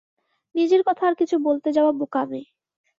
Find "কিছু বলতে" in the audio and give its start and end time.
1.15-1.69